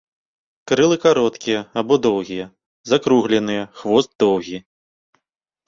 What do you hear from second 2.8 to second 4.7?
закругленыя, хвост доўгі.